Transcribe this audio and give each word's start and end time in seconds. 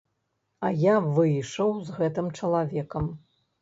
А 0.67 0.71
я 0.85 0.95
выйшаў 1.19 1.69
з 1.85 2.01
гэтым 2.01 2.35
чалавекам. 2.41 3.17